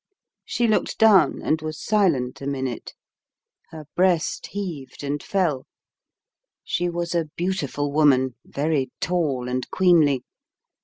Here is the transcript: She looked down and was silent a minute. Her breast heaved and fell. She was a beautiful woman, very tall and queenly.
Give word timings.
She 0.43 0.67
looked 0.67 0.97
down 0.97 1.43
and 1.43 1.61
was 1.61 1.79
silent 1.79 2.41
a 2.41 2.47
minute. 2.47 2.95
Her 3.69 3.85
breast 3.95 4.47
heaved 4.47 5.03
and 5.03 5.21
fell. 5.21 5.67
She 6.63 6.89
was 6.89 7.13
a 7.13 7.25
beautiful 7.35 7.91
woman, 7.91 8.33
very 8.43 8.89
tall 8.99 9.47
and 9.47 9.69
queenly. 9.69 10.23